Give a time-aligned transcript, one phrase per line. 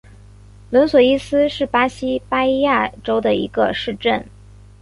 [0.71, 4.25] 伦索伊斯是巴西巴伊亚州的一个市镇。